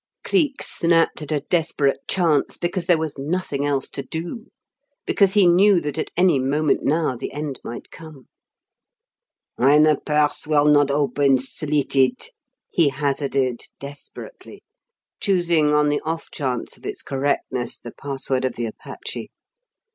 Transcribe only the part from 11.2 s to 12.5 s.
slit it!'"